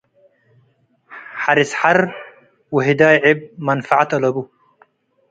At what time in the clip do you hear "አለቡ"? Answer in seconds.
4.15-4.37